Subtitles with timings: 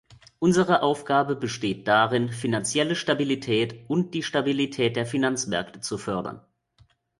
[0.39, 6.43] Unsere Aufgabe besteht darin, finanzielle Stabilität und die Stabilität der Finanzmärkte zu fördern.